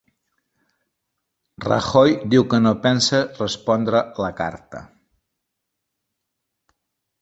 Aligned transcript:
Rajoy 1.65 2.15
diu 2.35 2.47
que 2.55 2.61
no 2.65 2.73
pensa 2.87 3.21
respondre 3.39 4.05
la 4.27 4.33
carta 4.43 4.85